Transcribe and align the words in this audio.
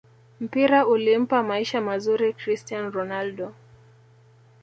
mpira 0.41 0.79
ulimpa 0.87 1.37
maisha 1.43 1.81
mazuri 1.81 2.33
cristian 2.33 2.91
ronaldo 2.91 3.53